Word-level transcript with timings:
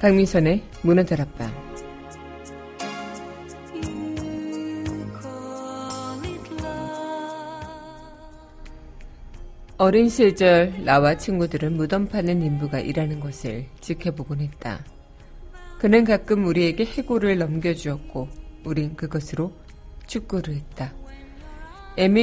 박민선의 0.00 0.62
문화다락 0.82 1.29
어린 9.90 10.08
시절 10.08 10.84
나와 10.84 11.16
친구들은 11.16 11.76
무덤 11.76 12.06
파는 12.06 12.42
인부가 12.42 12.78
일하는 12.78 13.18
것을 13.18 13.66
지켜보곤 13.80 14.38
했다. 14.38 14.84
그는 15.80 16.04
가끔 16.04 16.46
우리에게 16.46 16.84
해골을 16.84 17.38
넘겨주었고 17.38 18.28
우린 18.62 18.94
그것으로 18.94 19.52
축구를 20.06 20.54
했다. 20.54 20.92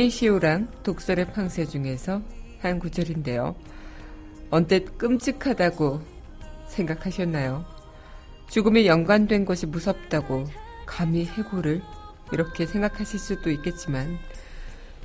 시오랑 0.09 0.69
독설의 0.83 1.33
팡세 1.33 1.65
중에서 1.65 2.21
한 2.61 2.79
구절인데요. 2.79 3.53
언뜻 4.49 4.97
끔찍하다고 4.97 5.99
생각하셨나요? 6.67 7.65
죽음이 8.49 8.87
연관된 8.87 9.43
것이 9.43 9.65
무섭다고 9.65 10.45
감히 10.85 11.25
해고를 11.25 11.81
이렇게 12.31 12.65
생각하실 12.65 13.19
수도 13.19 13.49
있겠지만 13.49 14.17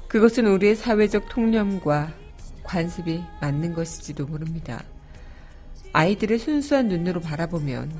그것은 0.07 0.47
우리의 0.47 0.77
사회적 0.77 1.29
통념과 1.29 2.22
관습이 2.65 3.23
맞는 3.41 3.75
것일지도 3.75 4.27
모릅니다. 4.27 4.83
아이들의 5.93 6.39
순수한 6.39 6.89
눈으로 6.89 7.21
바라보면 7.21 7.93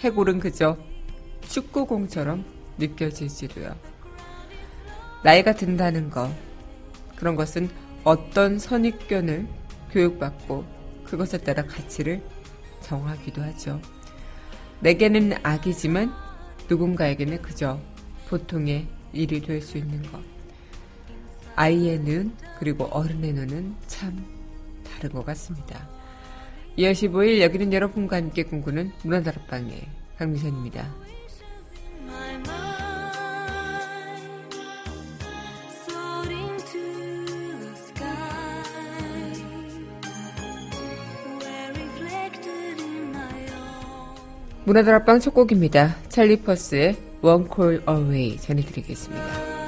해골은 0.00 0.40
그저 0.40 0.76
축구공처럼 1.42 2.44
느껴질지도요. 2.78 3.74
나이가 5.24 5.54
든다는 5.54 6.10
것, 6.10 6.30
그런 7.16 7.34
것은 7.36 7.68
어떤 8.04 8.58
선입견을 8.58 9.46
교육받고 9.90 10.64
그것에 11.04 11.38
따라 11.38 11.64
가치를 11.64 12.22
정하기도 12.82 13.42
하죠. 13.42 13.80
내게는 14.80 15.32
악이지만 15.42 16.12
누군가에게는 16.68 17.42
그저 17.42 17.80
보통의 18.28 18.86
일이 19.12 19.40
될 19.40 19.60
수 19.60 19.78
있는 19.78 20.02
것. 20.02 20.37
아이의 21.58 21.98
눈, 22.04 22.32
그리고 22.60 22.84
어른의 22.84 23.32
눈은 23.32 23.74
참 23.88 24.24
다른 24.84 25.10
것 25.10 25.26
같습니다. 25.26 25.88
2월 26.78 26.92
15일 26.92 27.40
여기는 27.40 27.72
여러분과 27.72 28.16
함께 28.16 28.44
꿈꾸는 28.44 28.92
문화다락방의 29.02 29.88
강미선입니다. 30.18 30.88
문화다락방 44.64 45.18
첫 45.18 45.34
곡입니다. 45.34 45.96
찰리 46.08 46.40
퍼스의 46.40 46.96
One 47.22 47.46
Call 47.52 47.82
Away 47.88 48.36
전해드리겠습니다. 48.36 49.67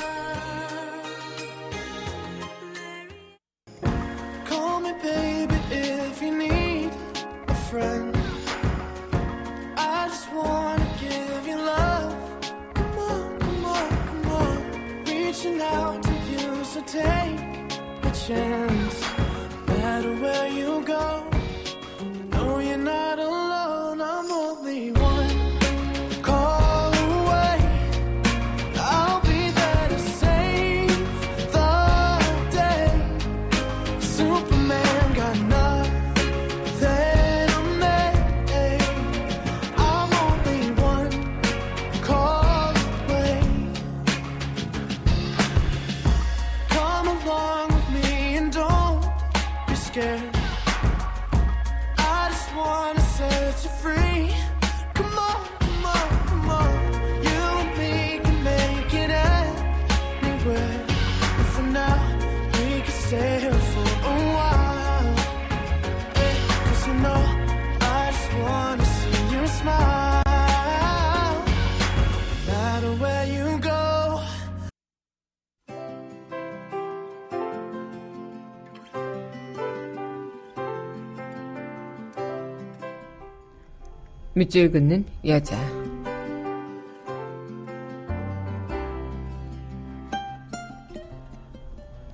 밑줄 84.41 84.73
긋는 84.73 85.05
여자. 85.27 85.55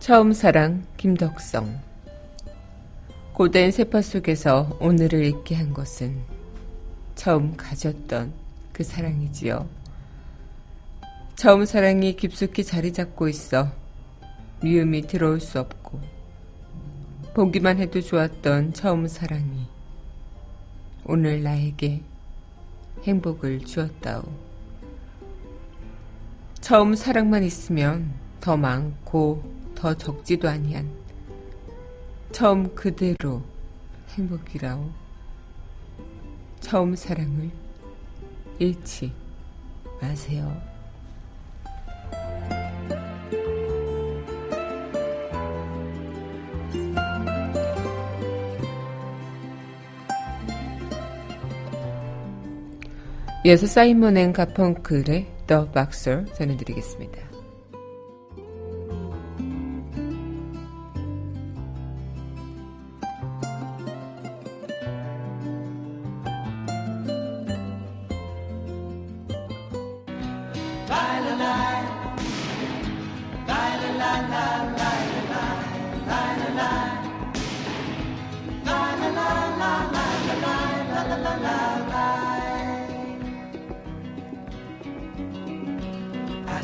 처음 0.01 0.33
사랑 0.33 0.85
김덕성. 0.97 1.81
고된 3.33 3.71
세파 3.71 4.03
속에서 4.03 4.77
오늘을 4.81 5.25
있게 5.27 5.55
한 5.55 5.73
것은 5.73 6.21
처음 7.15 7.57
가졌던 7.57 8.33
그 8.73 8.83
사랑이지요. 8.83 9.69
처음 11.37 11.65
사랑이 11.65 12.17
깊숙이 12.17 12.65
자리 12.65 12.93
잡고 12.93 13.29
있어 13.29 13.71
미움이 14.65 15.03
들어올 15.03 15.39
수 15.39 15.61
없고 15.61 16.01
보기만 17.35 17.79
해도 17.79 18.01
좋았던 18.01 18.73
처음 18.73 19.07
사랑이 19.07 19.69
오늘 21.05 21.45
나에게 21.45 22.03
행복을 23.07 23.61
주었다오. 23.61 24.25
처음 26.61 26.97
사랑만 26.97 27.45
있으면 27.45 28.13
더 28.41 28.57
많고 28.57 29.45
더 29.77 29.95
적지도 29.95 30.49
아니한 30.49 30.91
처음 32.33 32.75
그대로 32.75 33.43
행복이라오. 34.11 34.91
처음 36.59 36.97
사랑을 36.97 37.51
잃지 38.59 39.13
마세요. 40.01 40.76
이어서 53.47 53.65
사이먼 53.69 54.17
앤 54.17 54.33
가펑클의 54.33 55.25
The 55.47 55.67
전해드리겠습니다. 56.35 57.27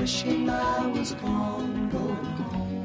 wishing 0.00 0.48
I 0.48 0.86
was 0.86 1.12
gone, 1.12 1.90
go 1.90 1.98
home. 1.98 2.84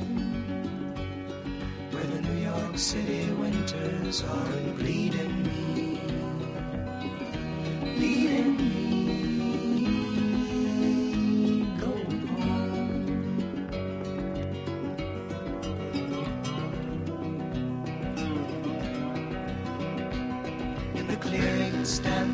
Where 1.91 2.03
the 2.03 2.21
New 2.21 2.39
York 2.43 2.77
City 2.77 3.31
winters 3.31 4.21
aren't 4.23 4.77
bleeding 4.77 5.43
me. 5.43 5.64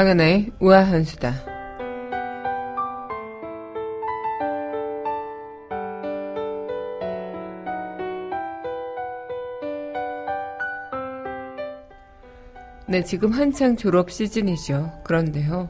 강은하의 0.00 0.50
우아한 0.60 1.04
수다. 1.04 1.34
네, 12.88 13.04
지금 13.04 13.32
한창 13.32 13.76
졸업 13.76 14.10
시즌이죠. 14.10 14.90
그런데요, 15.04 15.68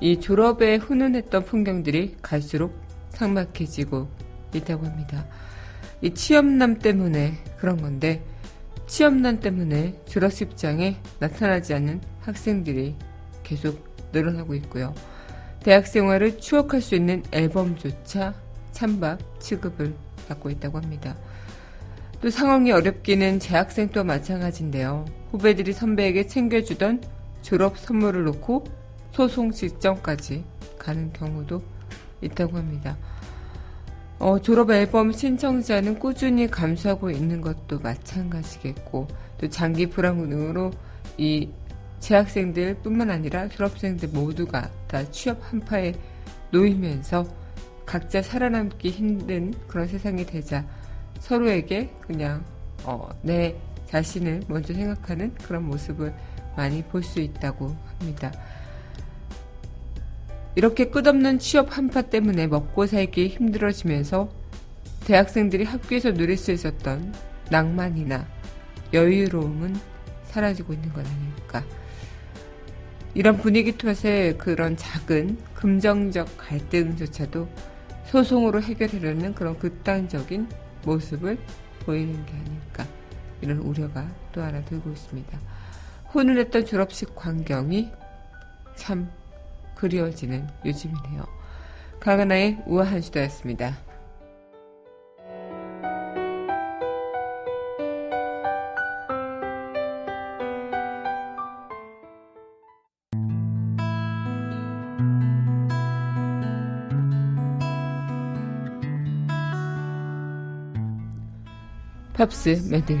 이 0.00 0.20
졸업에 0.20 0.76
훈훈했던 0.76 1.44
풍경들이 1.44 2.18
갈수록 2.22 2.80
삭막해지고 3.10 4.08
있다고 4.54 4.86
합니다. 4.86 5.26
이 6.02 6.14
취업난 6.14 6.78
때문에 6.78 7.32
그런 7.58 7.78
건데, 7.78 8.22
취업난 8.86 9.40
때문에 9.40 10.00
졸업식장에 10.06 10.98
나타나지 11.18 11.74
않는 11.74 12.00
학생들이 12.20 12.94
계속 13.52 13.84
늘어나고 14.12 14.54
있고요. 14.54 14.94
대학 15.60 15.86
생활을 15.86 16.38
추억할 16.38 16.80
수 16.80 16.94
있는 16.94 17.22
앨범조차 17.32 18.34
찬밥 18.72 19.40
취급을 19.40 19.94
받고 20.26 20.48
있다고 20.50 20.78
합니다. 20.78 21.14
또 22.22 22.30
상황이 22.30 22.72
어렵기는 22.72 23.40
재학생 23.40 23.90
도 23.90 24.04
마찬가지인데요. 24.04 25.04
후배들이 25.30 25.72
선배에게 25.72 26.26
챙겨주던 26.26 27.02
졸업 27.42 27.78
선물을 27.78 28.24
놓고 28.24 28.64
소송 29.12 29.50
직전까지 29.50 30.44
가는 30.78 31.12
경우도 31.12 31.62
있다고 32.22 32.56
합니다. 32.56 32.96
어, 34.18 34.38
졸업 34.38 34.70
앨범 34.70 35.12
신청자는 35.12 35.98
꾸준히 35.98 36.46
감소하고 36.46 37.10
있는 37.10 37.40
것도 37.40 37.80
마찬가지겠고, 37.80 39.08
또 39.38 39.48
장기 39.48 39.86
불황으로 39.86 40.70
이 41.18 41.48
재학생들 42.02 42.74
뿐만 42.82 43.10
아니라 43.10 43.48
졸업생들 43.48 44.08
모두가 44.08 44.68
다 44.88 45.08
취업 45.12 45.38
한파에 45.40 45.94
놓이면서 46.50 47.24
각자 47.86 48.20
살아남기 48.20 48.90
힘든 48.90 49.54
그런 49.68 49.86
세상이 49.86 50.26
되자 50.26 50.66
서로에게 51.20 51.90
그냥 52.00 52.44
어, 52.84 53.08
내 53.22 53.56
자신을 53.86 54.42
먼저 54.48 54.74
생각하는 54.74 55.32
그런 55.34 55.64
모습을 55.64 56.12
많이 56.56 56.82
볼 56.82 57.04
수 57.04 57.20
있다고 57.20 57.74
합니다. 57.98 58.32
이렇게 60.56 60.86
끝없는 60.90 61.38
취업 61.38 61.76
한파 61.76 62.02
때문에 62.02 62.48
먹고 62.48 62.86
살기 62.86 63.28
힘들어지면서 63.28 64.28
대학생들이 65.06 65.64
학교에서 65.64 66.12
누릴 66.12 66.36
수 66.36 66.50
있었던 66.50 67.14
낭만이나 67.50 68.26
여유로움은 68.92 69.76
사라지고 70.24 70.72
있는 70.72 70.92
건 70.92 71.06
아닐까. 71.06 71.64
이런 73.14 73.36
분위기 73.36 73.76
탓에 73.76 74.34
그런 74.38 74.76
작은 74.76 75.36
긍정적 75.54 76.38
갈등조차도 76.38 77.46
소송으로 78.06 78.62
해결하려는 78.62 79.34
그런 79.34 79.58
극단적인 79.58 80.48
모습을 80.84 81.38
보이는 81.80 82.24
게 82.24 82.32
아닐까 82.32 82.86
이런 83.42 83.58
우려가 83.58 84.08
또 84.32 84.42
하나 84.42 84.64
들고 84.64 84.90
있습니다. 84.90 85.38
훈훈했던 86.08 86.64
졸업식 86.64 87.14
광경이 87.14 87.90
참 88.76 89.10
그리워지는 89.74 90.48
요즘이네요. 90.64 91.26
강하나의 92.00 92.62
우아한 92.66 93.02
수다였습니다. 93.02 93.76
팝스 112.22 112.68
메들리 112.70 113.00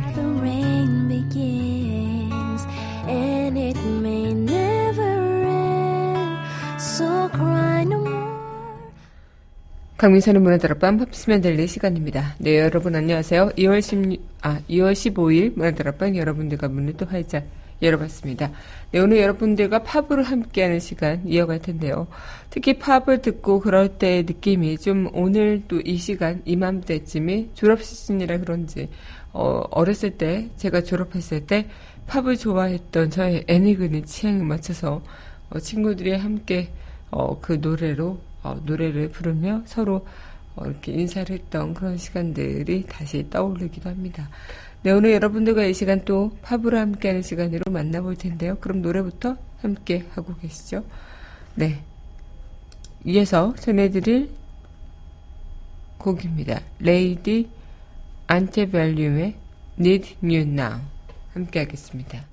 강민선의 9.96 10.42
문화다락방 10.42 10.98
팝스 10.98 11.30
메들리 11.30 11.68
시간입니다. 11.68 12.34
네, 12.38 12.58
여러분 12.58 12.96
안녕하세요. 12.96 13.50
2월 13.50 13.80
16, 13.80 14.20
아, 14.40 14.58
2월 14.68 14.92
15일 14.92 15.52
문화다락방 15.54 16.16
여러분들과 16.16 16.66
문을 16.66 16.94
또 16.94 17.06
활짝 17.06 17.44
열어봤습니다. 17.82 18.50
네, 18.92 19.00
오늘 19.00 19.18
여러분들과 19.18 19.82
팝으로 19.82 20.22
함께하는 20.22 20.80
시간 20.80 21.26
이어갈 21.26 21.58
텐데요. 21.60 22.06
특히 22.50 22.78
팝을 22.78 23.20
듣고 23.22 23.60
그럴 23.60 23.98
때의 23.98 24.24
느낌이 24.24 24.78
좀 24.78 25.10
오늘 25.12 25.62
또 25.68 25.82
이 25.84 25.96
시간 25.96 26.42
이맘때쯤이 26.44 27.50
졸업 27.54 27.82
시즌이라 27.82 28.38
그런지 28.38 28.88
어, 29.32 29.62
어렸을 29.70 30.12
때 30.16 30.48
제가 30.56 30.82
졸업했을 30.82 31.46
때 31.46 31.68
팝을 32.06 32.36
좋아했던 32.36 33.10
저의 33.10 33.44
애니그니 33.48 34.04
취향에 34.04 34.42
맞춰서 34.42 35.02
어, 35.50 35.58
친구들이 35.58 36.16
함께 36.16 36.72
어, 37.10 37.38
그 37.40 37.54
노래로 37.60 38.20
어, 38.42 38.60
노래를 38.64 39.10
부르며 39.10 39.62
서로 39.66 40.06
어, 40.54 40.66
이렇게 40.66 40.92
인사를 40.92 41.34
했던 41.34 41.74
그런 41.74 41.96
시간들이 41.96 42.84
다시 42.88 43.28
떠오르기도 43.30 43.88
합니다. 43.88 44.28
네, 44.84 44.90
오늘 44.90 45.12
여러분들과 45.12 45.64
이 45.64 45.74
시간 45.74 46.04
또 46.04 46.36
팝으로 46.42 46.76
함께하는 46.76 47.22
시간으로 47.22 47.70
만나볼 47.70 48.16
텐데요. 48.16 48.56
그럼 48.60 48.82
노래부터 48.82 49.36
함께 49.60 50.04
하고 50.10 50.34
계시죠. 50.38 50.84
네. 51.54 51.84
이어서 53.04 53.54
전해드릴 53.54 54.30
곡입니다. 55.98 56.60
레이디 56.80 57.48
안테벨륨의 58.26 59.36
Need 59.78 60.16
You 60.20 60.40
Now 60.40 60.80
함께 61.32 61.60
하겠습니다. 61.60 62.31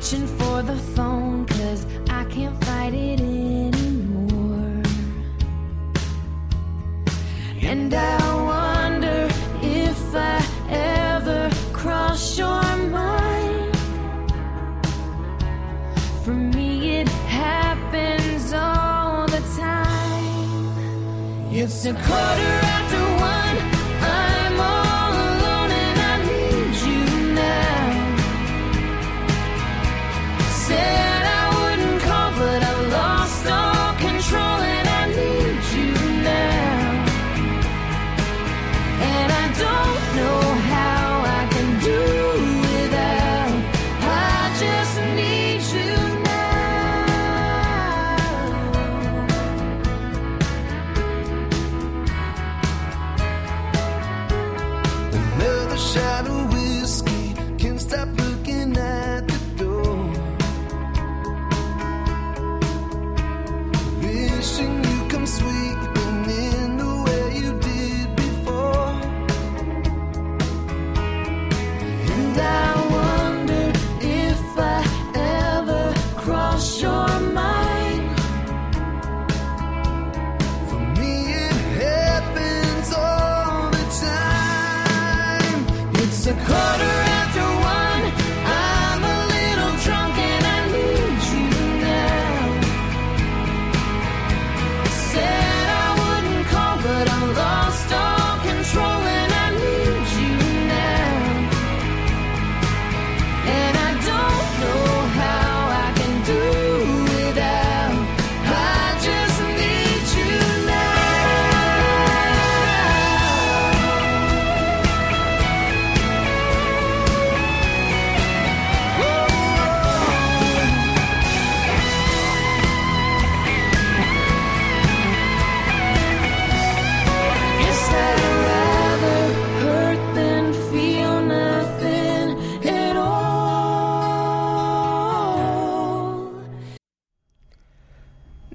reaching 0.00 0.26
for 0.26 0.62
the 0.62 0.76
phone 0.96 1.44
cause 1.44 1.84
I 2.08 2.24
can't 2.24 2.56
fight 2.64 2.94
it 2.94 3.20
anymore. 3.20 4.82
And 7.60 7.92
I 7.92 8.18
wonder 8.52 9.28
if 9.60 10.14
I 10.14 10.42
ever 10.70 11.50
cross 11.74 12.38
your 12.38 12.76
mind. 12.88 13.76
For 16.24 16.32
me, 16.32 17.00
it 17.00 17.08
happens 17.28 18.54
all 18.54 19.26
the 19.26 19.42
time. 19.58 21.52
It's 21.52 21.84
a 21.84 21.92
quarter 21.92 22.54
after. 22.72 22.89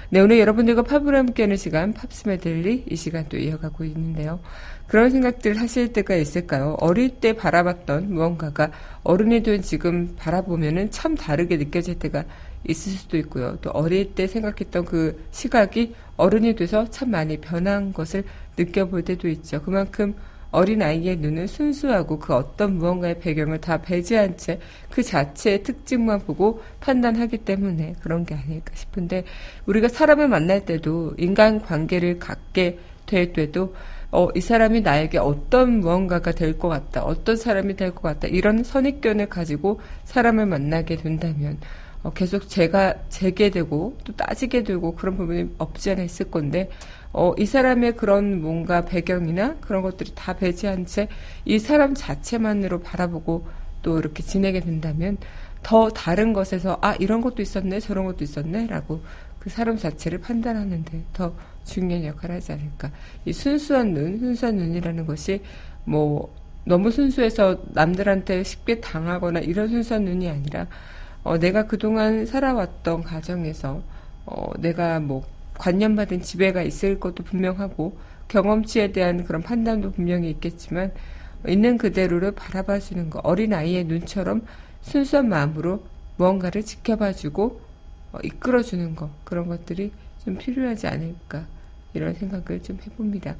네, 0.08 0.20
오늘 0.20 0.38
여러분들과 0.38 0.82
팝으로 0.82 1.18
함께하는 1.18 1.56
시간 1.56 1.92
팝스 1.92 2.28
메들리 2.28 2.84
이 2.88 2.94
시간 2.94 3.28
또 3.28 3.36
이어가고 3.36 3.82
있는데요. 3.86 4.38
그런 4.86 5.10
생각들 5.10 5.58
하실 5.58 5.92
때가 5.92 6.14
있을까요? 6.14 6.76
어릴 6.78 7.18
때 7.18 7.32
바라봤던 7.32 8.12
무언가가 8.14 8.70
어른이 9.02 9.42
된 9.42 9.62
지금 9.62 10.14
바라보면은 10.16 10.92
참 10.92 11.16
다르게 11.16 11.56
느껴질 11.56 11.98
때가 11.98 12.24
있을 12.68 12.92
수도 12.92 13.16
있고요. 13.16 13.58
또 13.62 13.70
어릴 13.70 14.14
때 14.14 14.28
생각했던 14.28 14.84
그 14.84 15.26
시각이 15.32 15.96
어른이 16.16 16.54
돼서 16.54 16.88
참 16.88 17.10
많이 17.10 17.38
변한 17.38 17.92
것을 17.92 18.22
느껴볼 18.56 19.02
때도 19.02 19.26
있죠. 19.26 19.60
그만큼 19.60 20.14
어린 20.50 20.82
아이의 20.82 21.16
눈은 21.16 21.46
순수하고 21.46 22.18
그 22.18 22.34
어떤 22.34 22.76
무언가의 22.78 23.18
배경을 23.20 23.60
다 23.60 23.82
배제한 23.82 24.36
채 24.36 24.58
그 24.90 25.02
자체의 25.02 25.62
특징만 25.62 26.20
보고 26.20 26.62
판단하기 26.80 27.38
때문에 27.38 27.94
그런 28.00 28.24
게 28.24 28.34
아닐까 28.34 28.72
싶은데 28.74 29.24
우리가 29.66 29.88
사람을 29.88 30.26
만날 30.28 30.64
때도 30.64 31.14
인간 31.18 31.60
관계를 31.60 32.18
갖게 32.18 32.78
될 33.04 33.34
때도 33.34 33.74
어, 34.10 34.28
이 34.34 34.40
사람이 34.40 34.80
나에게 34.80 35.18
어떤 35.18 35.80
무언가가 35.80 36.32
될 36.32 36.58
것 36.58 36.68
같다, 36.68 37.02
어떤 37.04 37.36
사람이 37.36 37.76
될 37.76 37.90
것 37.90 38.02
같다, 38.02 38.28
이런 38.28 38.62
선입견을 38.64 39.28
가지고 39.28 39.80
사람을 40.04 40.46
만나게 40.46 40.96
된다면, 40.96 41.58
어, 42.02 42.12
계속 42.14 42.48
제가 42.48 42.94
재게 43.10 43.50
되고, 43.50 43.98
또 44.04 44.14
따지게 44.14 44.62
되고, 44.62 44.94
그런 44.94 45.16
부분이 45.18 45.56
없지 45.58 45.90
않아 45.90 46.04
있을 46.04 46.30
건데, 46.30 46.70
어, 47.18 47.32
이 47.38 47.46
사람의 47.46 47.96
그런 47.96 48.42
뭔가 48.42 48.84
배경이나 48.84 49.56
그런 49.60 49.82
것들이 49.82 50.12
다 50.14 50.34
배제한 50.36 50.86
채 50.86 51.08
이 51.46 51.58
사람 51.60 51.94
자체만으로 51.94 52.80
바라보고 52.80 53.46
또 53.82 53.98
이렇게 53.98 54.22
지내게 54.22 54.60
된다면, 54.60 55.16
더 55.62 55.88
다른 55.90 56.32
것에서, 56.32 56.78
아, 56.82 56.94
이런 56.96 57.20
것도 57.20 57.40
있었네, 57.40 57.80
저런 57.80 58.04
것도 58.04 58.24
있었네, 58.24 58.66
라고 58.66 59.00
그 59.38 59.48
사람 59.48 59.76
자체를 59.76 60.20
판단하는데 60.20 61.04
더 61.12 61.32
중요한 61.64 62.04
역할을 62.04 62.36
하지 62.36 62.52
않을까. 62.52 62.90
이 63.24 63.32
순수한 63.32 63.94
눈, 63.94 64.18
순수한 64.18 64.56
눈이라는 64.56 65.06
것이 65.06 65.40
뭐 65.84 66.34
너무 66.64 66.90
순수해서 66.90 67.58
남들한테 67.72 68.42
쉽게 68.42 68.80
당하거나 68.80 69.40
이런 69.40 69.68
순수한 69.68 70.04
눈이 70.04 70.28
아니라 70.28 70.66
어, 71.22 71.38
내가 71.38 71.66
그동안 71.66 72.26
살아왔던 72.26 73.04
가정에서 73.04 73.82
어, 74.26 74.50
내가 74.58 74.98
뭐 75.00 75.24
관념받은 75.58 76.22
지배가 76.22 76.62
있을 76.62 77.00
것도 77.00 77.24
분명하고 77.24 77.98
경험치에 78.28 78.92
대한 78.92 79.24
그런 79.24 79.42
판단도 79.42 79.92
분명히 79.92 80.30
있겠지만 80.30 80.92
있는 81.46 81.78
그대로를 81.78 82.32
바라봐주는 82.32 83.10
거 83.10 83.20
어린 83.20 83.54
아이의 83.54 83.84
눈처럼 83.84 84.42
순수한 84.80 85.28
마음으로 85.28 85.84
무언가를 86.16 86.62
지켜봐주고 86.62 87.60
어, 88.12 88.18
이끌어주는 88.22 88.94
거 88.94 89.10
그런 89.24 89.46
것들이 89.46 89.92
좀 90.24 90.36
필요하지 90.36 90.86
않을까 90.86 91.46
이런 91.94 92.14
생각을 92.14 92.62
좀 92.62 92.78
해봅니다. 92.84 93.36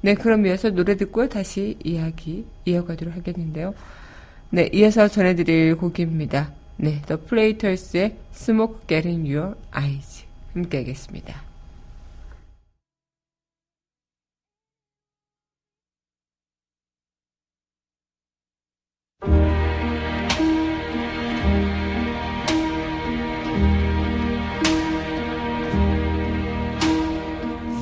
네, 0.00 0.14
그럼 0.14 0.46
이어서 0.46 0.70
노래 0.70 0.96
듣고 0.96 1.28
다시 1.28 1.76
이야기 1.82 2.46
이어가도록 2.64 3.16
하겠는데요. 3.16 3.74
네, 4.50 4.68
이어서 4.72 5.08
전해드릴 5.08 5.76
곡입니다. 5.76 6.52
네, 6.76 7.02
The 7.06 7.20
Plators의 7.22 8.16
Smoke 8.32 8.86
Getting 8.86 9.34
Your 9.34 9.56
Eyes 9.74 10.24
함께 10.52 10.78
하겠습니다. 10.78 11.45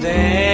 There 0.01 0.54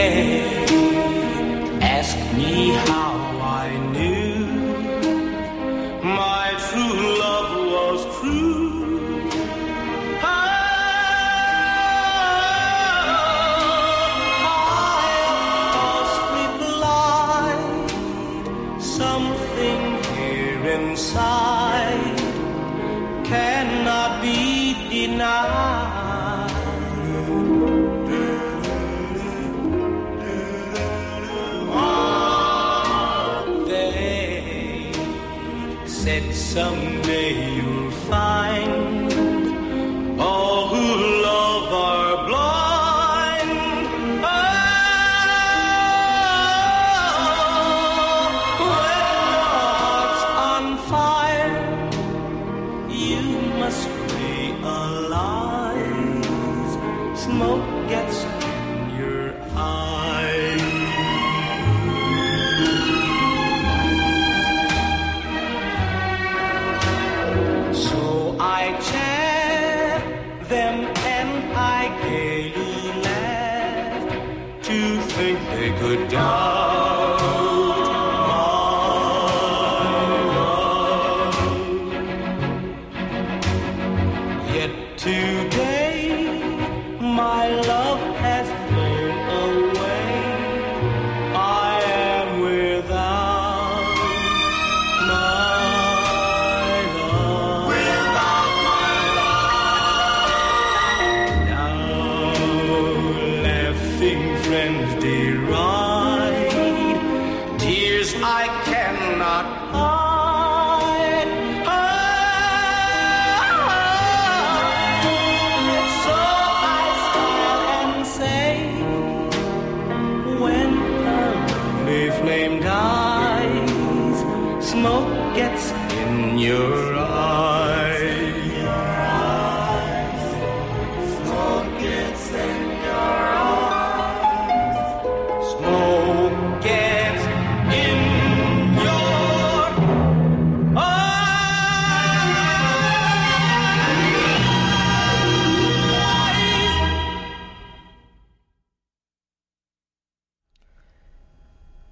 I 70.86 71.88
gaily 72.02 73.02
laughed 73.02 74.64
to 74.64 75.00
think 75.00 75.38
they 75.50 75.72
could 75.80 76.08
die. 76.08 76.99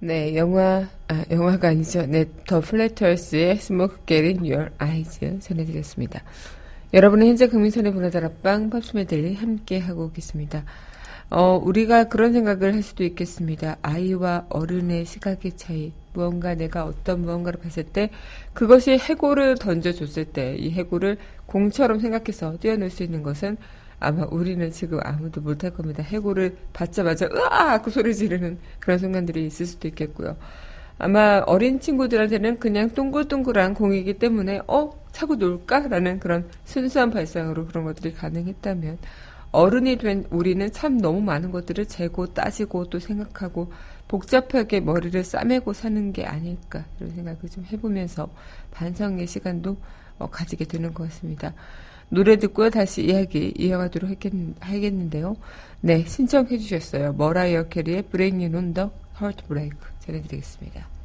네, 0.09 0.35
영화, 0.35 0.87
아, 1.07 1.23
영화가 1.29 1.67
아니죠. 1.67 2.03
네, 2.07 2.25
The 2.47 2.61
Platters의 2.61 3.51
Smoke 3.57 3.97
Gets 4.07 4.36
In 4.36 4.51
Your 4.51 4.71
Eyes 4.81 5.37
전해드렸습니다. 5.39 6.23
여러분은 6.95 7.27
현재 7.27 7.45
강민선의 7.47 7.93
문화다락방 7.93 8.71
팝스메들리 8.71 9.35
함께 9.35 9.77
하고 9.77 10.11
계십니다. 10.11 10.63
어, 11.29 11.61
우리가 11.63 12.05
그런 12.05 12.33
생각을 12.33 12.73
할 12.73 12.81
수도 12.81 13.03
있겠습니다. 13.03 13.77
아이와 13.83 14.47
어른의 14.49 15.05
시각의 15.05 15.51
차이. 15.55 15.91
무언가 16.13 16.55
내가 16.55 16.85
어떤 16.85 17.21
무언가를 17.21 17.59
봤을 17.59 17.83
때 17.83 18.09
그것이 18.53 18.97
해골을 18.97 19.59
던져줬을 19.59 20.25
때 20.25 20.55
이 20.57 20.71
해골을 20.71 21.17
공처럼 21.45 21.99
생각해서 21.99 22.57
뛰어놀 22.57 22.89
수 22.89 23.03
있는 23.03 23.21
것은 23.21 23.57
아마 23.99 24.25
우리는 24.31 24.69
지금 24.71 24.99
아무도 25.03 25.41
못할 25.41 25.71
겁니다. 25.71 26.03
해골을 26.03 26.57
받자마자 26.73 27.27
으아! 27.31 27.81
그 27.81 27.91
소리 27.91 28.15
지르는 28.15 28.57
그런 28.79 28.97
순간들이 28.97 29.45
있을 29.45 29.65
수도 29.65 29.87
있겠고요. 29.87 30.37
아마 30.97 31.41
어린 31.45 31.79
친구들한테는 31.79 32.59
그냥 32.59 32.89
동글동글한 32.89 33.73
공이기 33.73 34.15
때문에 34.15 34.61
어? 34.67 34.91
차고 35.11 35.35
놀까? 35.35 35.87
라는 35.87 36.19
그런 36.19 36.47
순수한 36.65 37.09
발상으로 37.09 37.65
그런 37.67 37.85
것들이 37.85 38.13
가능했다면 38.13 38.97
어른이 39.51 39.97
된 39.97 40.25
우리는 40.29 40.71
참 40.71 40.97
너무 40.99 41.21
많은 41.21 41.51
것들을 41.51 41.85
재고 41.87 42.27
따지고 42.27 42.85
또 42.85 42.99
생각하고 42.99 43.71
복잡하게 44.07 44.79
머리를 44.81 45.23
싸매고 45.23 45.73
사는 45.73 46.11
게 46.13 46.25
아닐까 46.25 46.85
이런 46.99 47.13
생각을 47.15 47.39
좀 47.49 47.65
해보면서 47.71 48.29
반성의 48.71 49.25
시간도 49.25 49.77
어, 50.19 50.29
가지게 50.29 50.65
되는 50.65 50.93
것 50.93 51.05
같습니다. 51.05 51.53
노래 52.09 52.37
듣고 52.37 52.69
다시 52.69 53.03
이야기 53.05 53.53
이어가도록 53.57 54.09
하겠, 54.09 54.33
하겠는데요. 54.59 55.35
네, 55.81 56.03
신청해 56.05 56.57
주셨어요. 56.57 57.13
머라이어 57.13 57.69
캐리의 57.69 58.03
Bring 58.03 58.45
You 58.45 58.55
On 58.55 58.73
The 58.73 58.89
Heartbreak 59.21 59.77
전해드리겠습니다. 60.05 60.98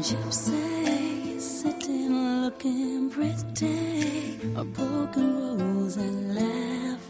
Gypsy 0.00 1.38
sitting 1.38 2.42
looking 2.42 3.10
pretty, 3.10 4.38
a 4.56 4.64
broken 4.64 5.58
rose 5.58 5.96
and 5.98 6.34
laughing 6.34 7.09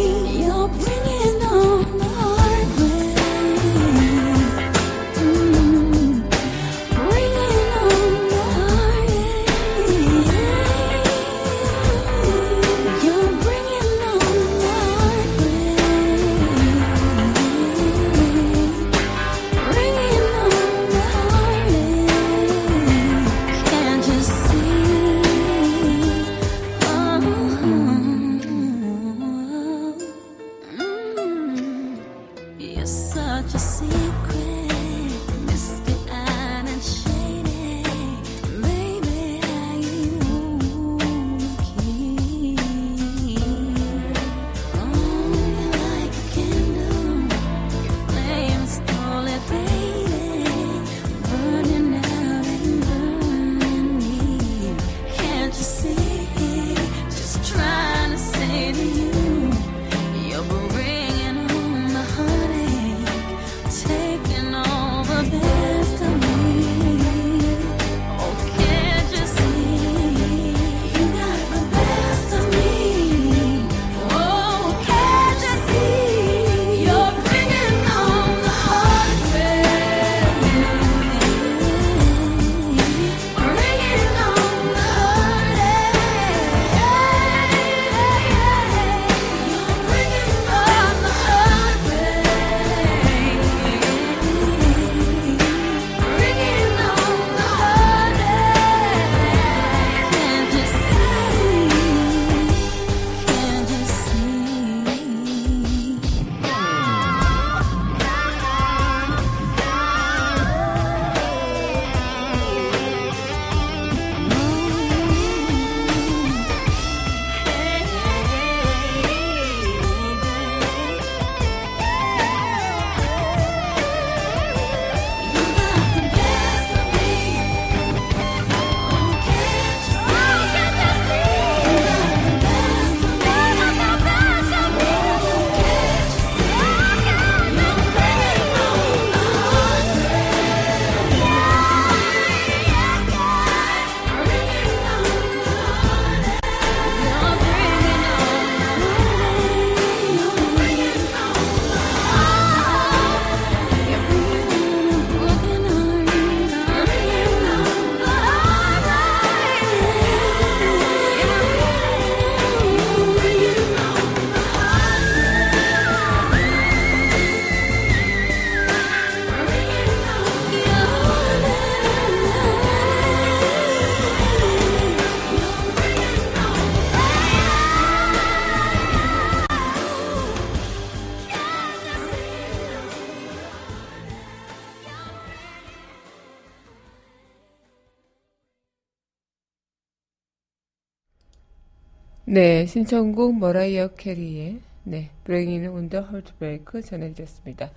신청곡 192.71 193.37
머라이어 193.37 193.89
캐리의 193.95 194.61
네, 194.85 195.11
브레잉인 195.25 195.67
온더 195.67 196.03
헐트브레이크 196.03 196.81
전해드렸습니다. 196.81 197.69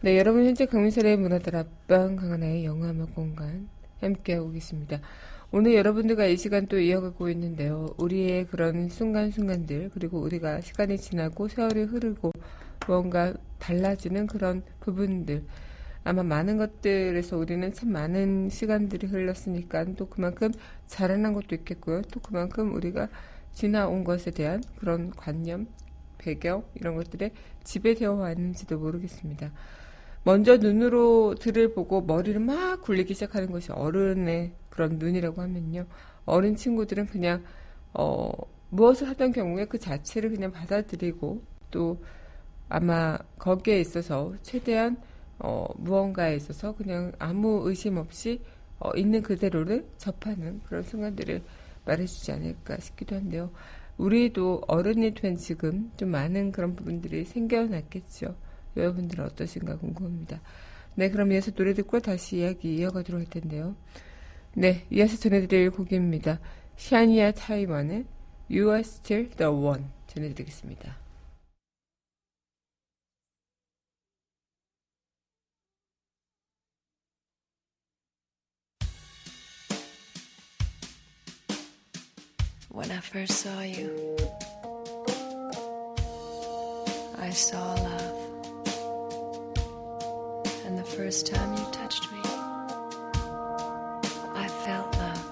네, 0.00 0.18
여러분 0.18 0.44
현재 0.44 0.66
강민철의 0.66 1.16
문화들 1.16 1.54
앞방 1.54 2.16
강하나의 2.16 2.64
영화음악 2.64 3.14
공간 3.14 3.68
함께하고 4.00 4.50
계십니다. 4.50 4.98
오늘 5.52 5.76
여러분들과 5.76 6.26
이 6.26 6.36
시간 6.36 6.66
또 6.66 6.76
이어가고 6.76 7.30
있는데요. 7.30 7.94
우리의 7.98 8.48
그런 8.48 8.88
순간순간들 8.88 9.92
그리고 9.94 10.18
우리가 10.18 10.60
시간이 10.60 10.98
지나고 10.98 11.46
세월이 11.46 11.84
흐르고 11.84 12.32
뭔가 12.88 13.32
달라지는 13.60 14.26
그런 14.26 14.64
부분들 14.80 15.44
아마 16.02 16.24
많은 16.24 16.56
것들에서 16.56 17.38
우리는 17.38 17.72
참 17.72 17.92
많은 17.92 18.48
시간들이 18.48 19.06
흘렀으니까 19.06 19.84
또 19.96 20.08
그만큼 20.08 20.50
자라난 20.88 21.32
것도 21.32 21.54
있겠고요. 21.54 22.02
또 22.10 22.18
그만큼 22.18 22.74
우리가 22.74 23.08
지나온 23.56 24.04
것에 24.04 24.30
대한 24.30 24.62
그런 24.78 25.10
관념, 25.10 25.66
배경 26.18 26.62
이런 26.74 26.94
것들에 26.94 27.32
지배되어 27.64 28.12
왔는지도 28.12 28.78
모르겠습니다. 28.78 29.50
먼저 30.24 30.58
눈으로 30.58 31.36
들을 31.36 31.72
보고 31.72 32.02
머리를 32.02 32.38
막 32.38 32.82
굴리기 32.82 33.14
시작하는 33.14 33.50
것이 33.50 33.72
어른의 33.72 34.52
그런 34.68 34.98
눈이라고 34.98 35.40
하면요. 35.40 35.86
어린 36.26 36.54
친구들은 36.54 37.06
그냥 37.06 37.44
어, 37.94 38.30
무엇을 38.68 39.08
하던 39.08 39.32
경우에 39.32 39.64
그 39.64 39.78
자체를 39.78 40.30
그냥 40.30 40.52
받아들이고 40.52 41.42
또 41.70 42.04
아마 42.68 43.18
거기에 43.38 43.80
있어서 43.80 44.34
최대한 44.42 45.00
어, 45.38 45.66
무언가에 45.78 46.36
있어서 46.36 46.74
그냥 46.74 47.12
아무 47.18 47.62
의심 47.64 47.96
없이 47.96 48.42
어, 48.78 48.90
있는 48.94 49.22
그대로를 49.22 49.86
접하는 49.96 50.60
그런 50.64 50.82
순간들을 50.82 51.42
말해주지 51.86 52.32
않을까 52.32 52.78
싶기도 52.78 53.16
한데요. 53.16 53.50
우리도 53.96 54.64
어른이 54.66 55.14
된 55.14 55.36
지금 55.36 55.90
좀 55.96 56.10
많은 56.10 56.52
그런 56.52 56.76
부분들이 56.76 57.24
생겨났겠죠. 57.24 58.36
여러분들은 58.76 59.24
어떠신가 59.24 59.78
궁금합니다. 59.78 60.40
네, 60.96 61.10
그럼 61.10 61.32
이어서 61.32 61.50
노래 61.52 61.72
듣고 61.72 62.00
다시 62.00 62.38
이야기 62.38 62.76
이어가도록 62.76 63.20
할 63.20 63.26
텐데요. 63.28 63.74
네, 64.54 64.86
이어서 64.90 65.16
전해드릴 65.16 65.70
곡입니다. 65.70 66.40
샤니아 66.76 67.32
타이먼의 67.32 68.04
You 68.50 68.68
are 68.68 68.80
still 68.80 69.30
the 69.30 69.50
one 69.50 69.84
전해드리겠습니다. 70.06 71.05
When 82.76 82.90
I 82.90 83.00
first 83.00 83.40
saw 83.40 83.62
you, 83.62 84.16
I 87.16 87.30
saw 87.30 87.72
love. 87.72 88.18
And 90.66 90.76
the 90.76 90.84
first 90.84 91.26
time 91.26 91.56
you 91.56 91.64
touched 91.72 92.12
me, 92.12 92.20
I 94.34 94.46
felt 94.66 94.94
love. 94.98 95.24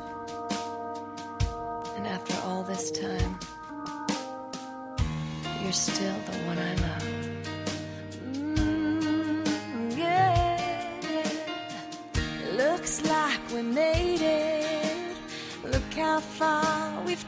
And 1.99 2.07
after 2.07 2.35
all 2.47 2.63
this 2.63 2.91
time, 2.91 3.39
you're 5.63 5.73
still 5.73 6.17
the 6.25 6.39
one 6.47 6.59
I 6.59 6.75
love. 6.77 7.13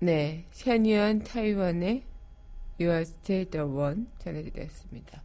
네, 0.00 0.46
샤니안 0.52 1.24
타이완의 1.24 2.04
You 2.80 2.92
Are 2.92 3.02
Still 3.02 3.50
the 3.50 3.66
One 3.66 4.06
전해드렸습니다. 4.18 5.22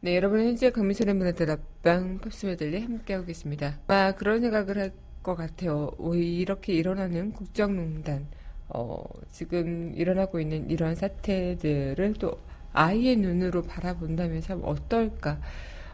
네, 0.00 0.16
여러분은 0.16 0.46
현재 0.46 0.70
강민선의 0.70 1.14
문화들 1.14 1.50
앞방 1.50 2.18
팝스 2.18 2.46
메들리 2.46 2.80
함께하고 2.82 3.26
계십니다. 3.26 3.80
아, 3.88 4.12
그런 4.12 4.40
생각을 4.40 4.78
할 4.78 5.04
것 5.24 5.34
같아요. 5.34 5.90
왜 5.98 6.20
이렇게 6.20 6.74
일어나는 6.74 7.32
국정농단, 7.32 8.28
어, 8.68 9.02
지금 9.32 9.92
일어나고 9.96 10.38
있는 10.38 10.70
이런 10.70 10.94
사태들을 10.94 12.14
또 12.20 12.38
아이의 12.72 13.16
눈으로 13.16 13.62
바라본다면 13.62 14.42
참 14.42 14.60
어떨까. 14.62 15.40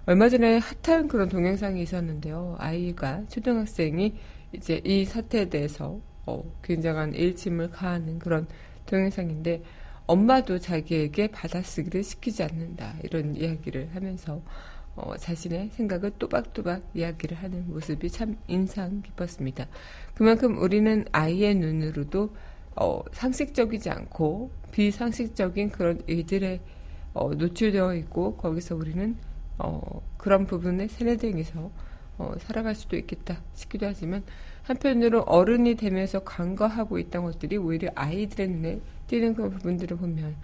얼마 0.07 0.29
전에 0.29 0.59
핫한 0.59 1.09
그런 1.09 1.29
동영상이 1.29 1.81
있었는데요. 1.83 2.57
아이가, 2.59 3.25
초등학생이 3.27 4.15
이제 4.53 4.81
이 4.85 5.05
사태에 5.05 5.49
대해서 5.49 6.01
어, 6.31 6.45
굉장한 6.63 7.15
일침을 7.15 7.71
가하는 7.71 8.19
그런 8.19 8.47
동영상인데 8.87 9.63
엄마도 10.07 10.59
자기에게 10.59 11.29
받아쓰기를 11.29 12.03
시키지 12.03 12.43
않는다 12.43 12.95
이런 13.03 13.37
이야기를 13.37 13.91
하면서 13.95 14.41
어, 14.95 15.17
자신의 15.17 15.71
생각을 15.71 16.13
또박또박 16.19 16.83
이야기를 16.95 17.37
하는 17.37 17.69
모습이 17.69 18.11
참 18.11 18.37
인상 18.49 19.03
깊었습니다. 19.03 19.67
그만큼 20.15 20.59
우리는 20.59 21.05
아이의 21.13 21.55
눈으로도 21.57 22.35
어, 22.77 23.03
상식적이지 23.13 23.91
않고 23.91 24.51
비상식적인 24.73 25.71
그런 25.71 26.01
일들에 26.07 26.61
어, 27.13 27.35
노출되어 27.35 27.95
있고 27.97 28.37
거기서 28.37 28.77
우리는 28.77 29.17
어, 29.59 30.03
그런 30.17 30.47
부분에 30.47 30.89
세뇌당해서 30.89 31.71
어, 32.19 32.33
살아갈 32.39 32.75
수도 32.75 32.97
있겠다 32.97 33.43
싶기도 33.55 33.87
하지만 33.87 34.23
한편으로 34.71 35.23
어른이 35.23 35.75
되면서 35.75 36.21
간과하고 36.21 37.01
있던 37.01 37.25
것들이 37.25 37.57
오히려 37.57 37.91
아이들의 37.97 38.49
눈에 38.49 38.81
띄는 39.09 39.35
그런 39.35 39.51
부분들을 39.51 39.97
보면 39.97 40.37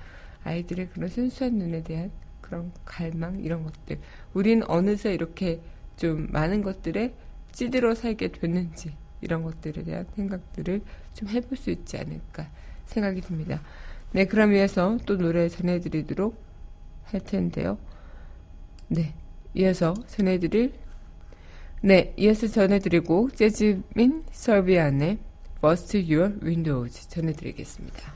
아이들의 0.42 0.88
그런 0.88 1.08
순수한 1.08 1.54
눈에 1.54 1.84
대한 1.84 2.10
그런 2.40 2.72
갈망 2.84 3.38
이런 3.40 3.62
것들 3.62 4.00
우린 4.34 4.64
어느새 4.66 5.14
이렇게 5.14 5.60
좀 5.96 6.26
많은 6.32 6.62
것들에 6.62 7.14
찌들어 7.52 7.94
살게 7.94 8.32
됐는지 8.32 8.96
이런 9.20 9.44
것들에 9.44 9.84
대한 9.84 10.06
생각들을 10.16 10.82
좀 11.14 11.28
해볼 11.28 11.56
수 11.56 11.70
있지 11.70 11.96
않을까 11.96 12.50
생각이 12.86 13.20
듭니다. 13.20 13.62
네, 14.10 14.24
그럼 14.24 14.50
위해서 14.50 14.98
또 15.06 15.16
노래 15.16 15.48
전해드리도록 15.48 16.36
할 17.04 17.20
텐데요. 17.20 17.78
네, 18.88 19.14
이어서 19.54 19.94
전해드릴 20.08 20.72
네, 21.86 22.12
이어서 22.16 22.48
전해드리고 22.48 23.30
재즈민 23.30 24.24
설비안의 24.32 25.18
First 25.58 26.12
Your 26.12 26.34
Windows 26.42 27.08
전해드리겠습니다. 27.08 28.15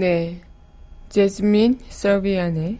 네. 0.00 0.40
재즈민 1.10 1.78
설리반의 1.90 2.78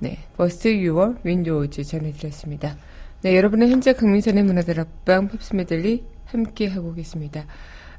네, 0.00 0.18
Bust 0.36 0.68
Your 0.68 1.14
Windows 1.24 1.82
전해드렸습니다. 1.82 2.76
네, 3.22 3.34
여러분은 3.38 3.70
현재 3.70 3.94
강민선의 3.94 4.42
문화다락방 4.42 5.28
팝스 5.28 5.56
메들리 5.56 6.04
함께 6.26 6.66
하고 6.66 6.92
계십니다. 6.92 7.46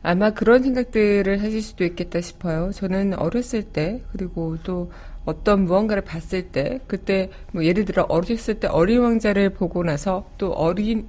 아마 0.03 0.29
그런 0.29 0.61
생각들을 0.61 1.41
하실 1.41 1.63
수도 1.63 1.83
있겠다 1.83 2.21
싶어요. 2.21 2.69
저는 2.71 3.15
어렸을 3.15 3.63
때, 3.63 4.03
그리고 4.11 4.55
또 4.61 4.91
어떤 5.25 5.65
무언가를 5.65 6.03
봤을 6.03 6.51
때, 6.51 6.79
그때, 6.85 7.31
뭐 7.53 7.65
예를 7.65 7.85
들어 7.85 8.03
어렸을 8.03 8.59
때 8.59 8.67
어린 8.67 9.01
왕자를 9.01 9.49
보고 9.49 9.81
나서 9.81 10.29
또 10.37 10.51
어린, 10.51 11.07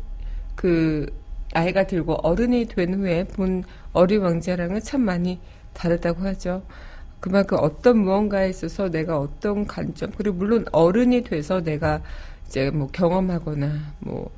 그, 0.55 1.13
아이가 1.53 1.87
들고 1.87 2.27
어른이 2.27 2.69
된 2.69 2.95
후에 2.95 3.25
본 3.25 3.65
어린 3.93 4.23
왕자랑은 4.23 4.81
참 4.81 5.03
많이 5.03 5.41
다르다고 5.75 6.23
하죠. 6.23 6.63
그만큼 7.25 7.57
어떤 7.59 8.01
무언가에 8.01 8.51
있어서 8.51 8.91
내가 8.91 9.19
어떤 9.19 9.67
관점, 9.67 10.13
그리고 10.15 10.37
물론 10.37 10.67
어른이 10.73 11.25
돼서 11.25 11.63
내가 11.63 12.03
이제 12.47 12.69
뭐 12.69 12.87
경험하거나, 12.93 13.95
뭐, 14.01 14.31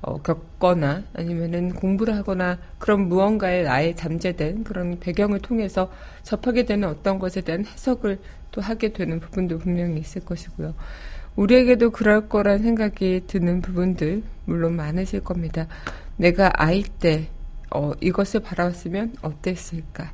어, 0.00 0.16
겪거나, 0.22 1.02
아니면은 1.12 1.74
공부를 1.74 2.16
하거나, 2.16 2.56
그런 2.78 3.06
무언가에 3.06 3.64
나의 3.64 3.94
잠재된 3.96 4.64
그런 4.64 4.98
배경을 4.98 5.40
통해서 5.40 5.92
접하게 6.22 6.64
되는 6.64 6.88
어떤 6.88 7.18
것에 7.18 7.42
대한 7.42 7.66
해석을 7.66 8.18
또 8.50 8.62
하게 8.62 8.94
되는 8.94 9.20
부분도 9.20 9.58
분명히 9.58 10.00
있을 10.00 10.24
것이고요. 10.24 10.72
우리에게도 11.36 11.90
그럴 11.90 12.30
거란 12.30 12.60
생각이 12.60 13.24
드는 13.26 13.60
부분들, 13.60 14.22
물론 14.46 14.76
많으실 14.76 15.22
겁니다. 15.22 15.66
내가 16.16 16.50
아이 16.54 16.82
때, 16.82 17.28
어, 17.68 17.92
이것을 18.00 18.40
바라봤으면 18.40 19.16
어땠을까? 19.20 20.12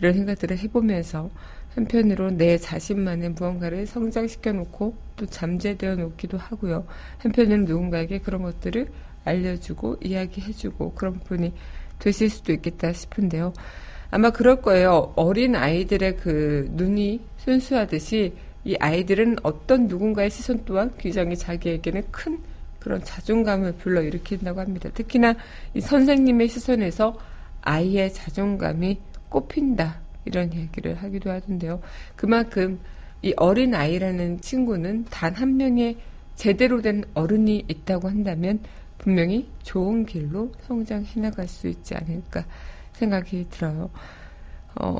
이런 0.00 0.14
생각들을 0.14 0.58
해보면서 0.58 1.30
한편으로 1.74 2.32
내 2.32 2.58
자신만의 2.58 3.30
무언가를 3.30 3.86
성장시켜 3.86 4.52
놓고 4.52 4.96
또 5.16 5.26
잠재되어 5.26 5.96
놓기도 5.96 6.38
하고요. 6.38 6.86
한편으로는 7.18 7.64
누군가에게 7.64 8.18
그런 8.18 8.42
것들을 8.42 8.88
알려주고 9.24 9.98
이야기해주고 10.02 10.94
그런 10.94 11.14
부분이 11.20 11.52
되실 11.98 12.30
수도 12.30 12.52
있겠다 12.52 12.92
싶은데요. 12.92 13.52
아마 14.10 14.30
그럴 14.30 14.60
거예요. 14.60 15.12
어린 15.14 15.54
아이들의 15.54 16.16
그 16.16 16.68
눈이 16.72 17.20
순수하듯이 17.36 18.34
이 18.64 18.76
아이들은 18.78 19.36
어떤 19.42 19.86
누군가의 19.86 20.30
시선 20.30 20.64
또한 20.64 20.92
굉장히 20.98 21.36
자기에게는 21.36 22.02
큰 22.10 22.38
그런 22.78 23.02
자존감을 23.04 23.74
불러일으킨다고 23.74 24.60
합니다. 24.60 24.88
특히나 24.92 25.34
이 25.74 25.80
선생님의 25.80 26.48
시선에서 26.48 27.16
아이의 27.62 28.12
자존감이 28.12 28.98
꼽힌다. 29.28 30.00
이런 30.30 30.54
얘기를 30.54 30.94
하기도 30.94 31.30
하던데요. 31.30 31.80
그만큼 32.14 32.78
이 33.22 33.34
어린 33.36 33.74
아이라는 33.74 34.40
친구는 34.40 35.06
단 35.10 35.34
한 35.34 35.56
명의 35.56 35.96
제대로 36.36 36.80
된 36.80 37.02
어른이 37.14 37.64
있다고 37.68 38.08
한다면 38.08 38.60
분명히 38.96 39.48
좋은 39.62 40.06
길로 40.06 40.52
성장해 40.66 41.20
나갈 41.20 41.48
수 41.48 41.68
있지 41.68 41.94
않을까 41.94 42.44
생각이 42.92 43.46
들어요. 43.50 43.90
어, 44.80 44.96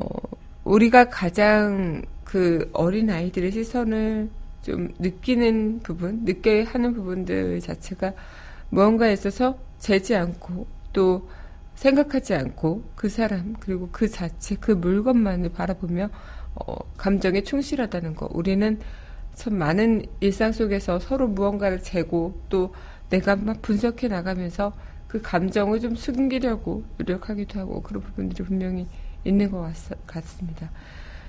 우리가 0.63 1.09
가장 1.09 2.01
그 2.23 2.69
어린 2.73 3.09
아이들의 3.09 3.51
시선을 3.51 4.29
좀 4.61 4.93
느끼는 4.99 5.79
부분, 5.81 6.23
느껴야 6.25 6.65
하는 6.65 6.93
부분들 6.93 7.59
자체가 7.61 8.13
무언가에 8.69 9.13
있어서 9.13 9.57
재지 9.79 10.15
않고 10.15 10.67
또 10.93 11.27
생각하지 11.75 12.35
않고 12.35 12.83
그 12.95 13.09
사람 13.09 13.55
그리고 13.59 13.89
그 13.91 14.07
자체 14.09 14.55
그 14.55 14.71
물건만을 14.71 15.49
바라보며 15.49 16.09
어, 16.55 16.75
감정에 16.97 17.41
충실하다는 17.41 18.15
거. 18.15 18.29
우리는 18.31 18.79
참 19.33 19.55
많은 19.55 20.05
일상 20.19 20.51
속에서 20.51 20.99
서로 20.99 21.27
무언가를 21.27 21.81
재고 21.81 22.39
또 22.49 22.73
내가 23.09 23.35
막 23.35 23.61
분석해 23.61 24.07
나가면서 24.07 24.73
그 25.07 25.21
감정을 25.21 25.79
좀 25.79 25.95
숨기려고 25.95 26.83
노력하기도 26.97 27.59
하고 27.59 27.81
그런 27.81 28.01
부분들이 28.01 28.43
분명히 28.43 28.87
있는 29.23 29.51
것 29.51 29.61
같, 29.61 30.07
같습니다. 30.07 30.71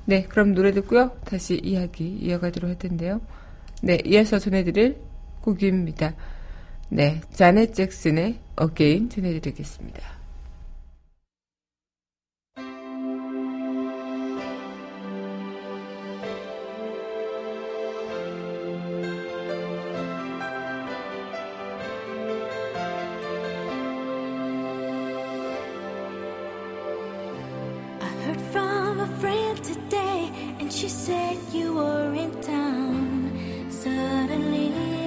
네, 0.05 0.25
그럼 0.25 0.55
노래 0.55 0.73
듣고요. 0.73 1.13
다시 1.25 1.61
이야기 1.63 2.09
이어가도록 2.21 2.69
할 2.69 2.79
텐데요. 2.79 3.21
네, 3.83 3.99
이어서 4.05 4.39
전해드릴 4.39 4.99
곡입니다. 5.41 6.15
네, 6.89 7.21
자넷 7.33 7.75
잭슨의 7.75 8.39
Again 8.61 9.11
전해드리겠습니다. 9.11 10.22
Heard 28.23 28.41
from 28.53 29.01
a 29.01 29.07
friend 29.19 29.65
today, 29.65 30.31
and 30.61 30.73
she 30.73 30.89
said 30.89 31.37
you 31.53 31.75
were 31.75 32.15
in 32.15 32.31
town. 32.41 33.33
Suddenly, 33.69 35.02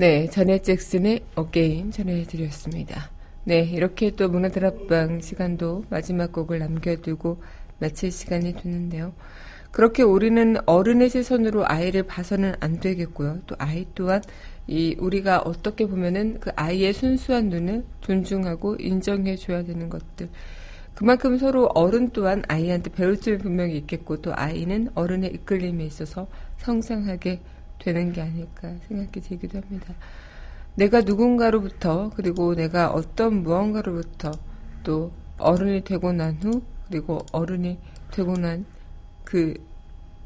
네, 0.00 0.30
자넷 0.30 0.62
잭슨의 0.62 1.22
Again 1.34 1.90
전해드렸습니다. 1.90 3.10
네, 3.42 3.62
이렇게 3.62 4.12
또 4.12 4.28
문화다락방 4.28 5.20
시간도 5.20 5.86
마지막 5.90 6.30
곡을 6.30 6.60
남겨두고 6.60 7.42
마칠 7.80 8.12
시간이 8.12 8.54
되는데요. 8.54 9.12
그렇게 9.72 10.04
우리는 10.04 10.56
어른의 10.66 11.10
시선으로 11.10 11.66
아이를 11.66 12.04
봐서는 12.04 12.54
안 12.60 12.78
되겠고요. 12.78 13.40
또 13.48 13.56
아이 13.58 13.86
또한 13.96 14.22
이 14.68 14.94
우리가 15.00 15.40
어떻게 15.40 15.84
보면은 15.84 16.38
그 16.38 16.52
아이의 16.54 16.92
순수한 16.92 17.48
눈을 17.48 17.84
존중하고 18.00 18.76
인정해 18.78 19.34
줘야 19.34 19.64
되는 19.64 19.88
것들. 19.90 20.28
그만큼 20.94 21.38
서로 21.38 21.66
어른 21.74 22.10
또한 22.10 22.44
아이한테 22.46 22.92
배울 22.92 23.20
점이 23.20 23.38
분명히 23.38 23.76
있겠고 23.78 24.22
또 24.22 24.32
아이는 24.32 24.90
어른의 24.94 25.32
이끌림에 25.34 25.84
있어서 25.84 26.28
성장하게 26.58 27.40
되는 27.78 28.12
게 28.12 28.20
아닐까 28.22 28.74
생각이 28.88 29.20
들기도 29.20 29.58
합니다. 29.58 29.94
내가 30.74 31.00
누군가로부터 31.02 32.10
그리고 32.14 32.54
내가 32.54 32.90
어떤 32.90 33.42
무언가로부터 33.42 34.32
또 34.84 35.12
어른이 35.38 35.84
되고 35.84 36.12
난 36.12 36.38
후 36.42 36.62
그리고 36.88 37.24
어른이 37.32 37.78
되고 38.10 38.36
난 38.36 38.64
그 39.28 39.52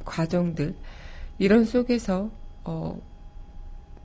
과정들 0.05 0.77
이런 1.39 1.65
속에서 1.65 2.31
어 2.63 3.01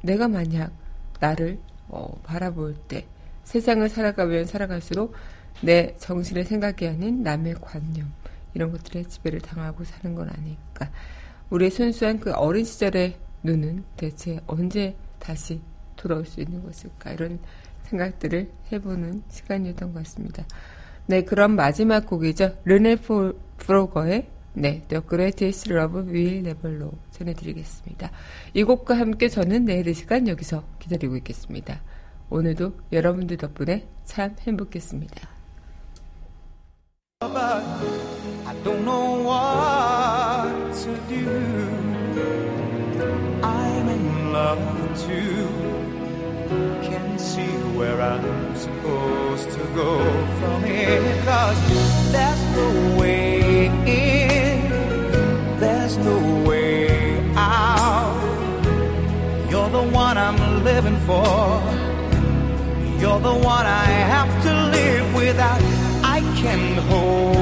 내가 0.01 0.27
만약 0.27 0.71
나를 1.19 1.59
어 1.87 2.19
바라볼 2.23 2.73
때 2.87 3.05
세상을 3.43 3.87
살아가면 3.89 4.45
살아갈수록 4.45 5.13
내 5.61 5.95
정신의 5.97 6.45
생각이 6.45 6.87
아닌 6.87 7.21
남의 7.21 7.55
관념 7.61 8.11
이런 8.55 8.71
것들에 8.71 9.03
지배를 9.03 9.39
당하고 9.39 9.83
사는 9.83 10.15
건 10.15 10.29
아닐까. 10.29 10.89
우리의 11.51 11.69
순수한 11.69 12.19
그 12.19 12.31
어린 12.33 12.65
시절의 12.65 13.17
눈은 13.43 13.83
대체 13.95 14.39
언제 14.47 14.95
다시 15.19 15.61
돌아올 15.95 16.25
수 16.25 16.41
있는 16.41 16.63
것일까 16.63 17.11
이런 17.11 17.39
생각들을 17.83 18.49
해보는 18.71 19.23
시간이었던 19.29 19.93
것 19.93 19.99
같습니다. 19.99 20.45
네, 21.05 21.23
그럼 21.23 21.55
마지막 21.55 22.05
곡이죠. 22.05 22.57
르네 22.65 22.97
포- 22.97 23.33
프로거의 23.57 24.27
네, 24.53 24.81
The 24.87 25.01
Greatest 25.07 25.71
Love 25.71 26.01
Will 26.11 26.37
Never 26.45 26.75
Know 26.77 26.91
전해드리겠습니다. 27.11 28.11
이 28.53 28.63
곡과 28.63 28.97
함께 28.97 29.29
저는 29.29 29.65
내일 29.65 29.87
이 29.87 29.93
시간 29.93 30.27
여기서 30.27 30.63
기다리고 30.79 31.15
있겠습니다. 31.17 31.81
오늘도 32.29 32.73
여러분들 32.91 33.37
덕분에 33.37 33.87
참 34.03 34.35
행복했습니다. 34.41 35.29
Love 44.47 45.05
too. 45.05 45.47
Can't 46.87 47.19
see 47.19 47.55
where 47.77 47.99
I'm 48.01 48.55
supposed 48.55 49.49
to 49.57 49.63
go 49.81 49.91
from 50.39 50.63
here. 50.63 51.01
Cause 51.25 51.59
there's 52.13 52.43
no 52.59 52.67
way 52.99 53.65
in, 53.85 54.59
there's 55.59 55.97
no 55.97 56.17
way 56.49 57.19
out. 57.35 58.21
You're 59.51 59.71
the 59.79 59.85
one 60.03 60.17
I'm 60.17 60.39
living 60.63 60.99
for. 61.07 61.49
You're 63.01 63.23
the 63.31 63.37
one 63.53 63.65
I 63.85 63.87
have 64.13 64.31
to 64.45 64.53
live 64.77 65.07
without. 65.21 65.61
I 66.15 66.19
can't 66.41 66.79
hold 66.89 67.36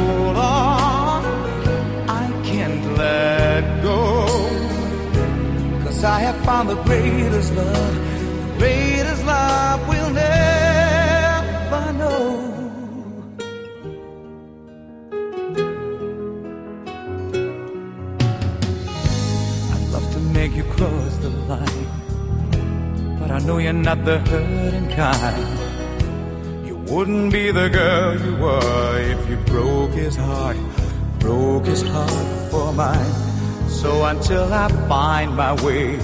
I 6.05 6.19
have 6.19 6.37
found 6.45 6.69
the 6.69 6.75
greatest 6.83 7.51
love. 7.55 7.95
The 7.95 8.59
greatest 8.59 9.25
love 9.25 9.87
we'll 9.89 10.11
never 10.11 11.93
know. 11.93 12.21
I'd 19.73 19.89
love 19.89 20.13
to 20.13 20.19
make 20.19 20.53
you 20.55 20.63
cross 20.65 21.17
the 21.17 21.29
line. 21.49 21.87
But 23.19 23.31
I 23.31 23.39
know 23.39 23.57
you're 23.57 23.73
not 23.73 24.05
the 24.05 24.19
hurting 24.19 24.89
kind. 24.89 26.67
You 26.67 26.75
wouldn't 26.93 27.31
be 27.33 27.49
the 27.49 27.67
girl 27.69 28.21
you 28.21 28.35
were 28.35 28.99
if 28.99 29.27
you 29.27 29.37
broke 29.37 29.93
his 29.93 30.15
heart, 30.15 30.57
broke 31.17 31.65
his 31.65 31.81
heart 31.81 32.51
for 32.51 32.71
mine. 32.73 33.24
So 33.86 34.03
until 34.03 34.51
I 34.51 34.67
find 34.89 35.36
my 35.36 35.53
way 35.63 35.99